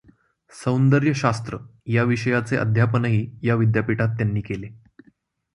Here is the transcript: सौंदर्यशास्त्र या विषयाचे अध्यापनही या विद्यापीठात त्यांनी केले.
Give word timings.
सौंदर्यशास्त्र 0.51 1.57
या 1.87 2.03
विषयाचे 2.03 2.57
अध्यापनही 2.57 3.29
या 3.43 3.55
विद्यापीठात 3.55 4.07
त्यांनी 4.07 4.41
केले. 4.41 4.67